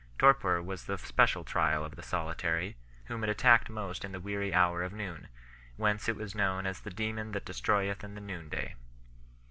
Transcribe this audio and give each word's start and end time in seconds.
Torpor 0.17 0.63
was 0.63 0.85
the 0.85 0.97
special 0.97 1.43
trial 1.43 1.85
of 1.85 1.95
the 1.95 2.01
solitary, 2.01 2.75
whom 3.05 3.23
it 3.23 3.29
attacked 3.29 3.69
most 3.69 4.03
in 4.03 4.11
the 4.11 4.19
weary 4.19 4.51
hour 4.51 4.81
of 4.81 4.91
noon, 4.93 5.27
whence 5.77 6.09
it 6.09 6.15
was 6.15 6.33
known 6.33 6.65
as 6.65 6.79
the 6.81 6.89
demon 6.89 7.33
that 7.33 7.45
destroyeth 7.45 8.03
in 8.03 8.15
the 8.15 8.21
noon 8.21 8.49
day 8.49 8.69
7 8.69 8.75